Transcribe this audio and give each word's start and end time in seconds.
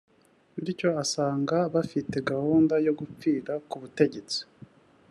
bityo 0.63 0.89
asanga 1.03 1.57
bafite 1.73 2.15
gahunda 2.29 2.75
yo 2.85 2.93
gupfira 2.99 3.53
ku 3.69 3.75
butegetsi 3.81 4.39